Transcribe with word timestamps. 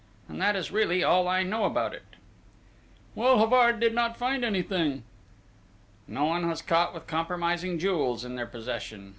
and 0.27 0.41
that 0.41 0.55
is 0.55 0.71
really 0.71 1.03
all 1.03 1.27
I 1.27 1.43
know 1.43 1.65
about 1.65 1.93
it!" 1.93 2.01
"Well, 3.13 3.37
Havard 3.37 3.79
did 3.79 3.93
not 3.93 4.17
find 4.17 4.43
anything!" 4.43 5.03
"No 6.07 6.25
one 6.25 6.49
was 6.49 6.63
caught 6.63 6.95
with 6.95 7.05
compromising 7.05 7.77
jewels 7.77 8.25
in 8.25 8.33
their 8.35 8.47
possession. 8.47 9.09